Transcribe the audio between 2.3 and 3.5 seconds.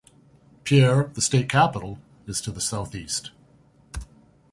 to the southeast.